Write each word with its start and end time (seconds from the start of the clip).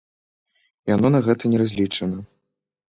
Яно 0.93 1.07
на 1.17 1.23
гэта 1.29 1.43
не 1.55 1.63
разлічана. 1.65 2.17